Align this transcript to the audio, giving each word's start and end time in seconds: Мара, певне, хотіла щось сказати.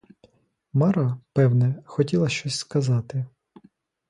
Мара, 0.73 1.17
певне, 1.33 1.83
хотіла 1.85 2.29
щось 2.29 2.55
сказати. 2.55 3.25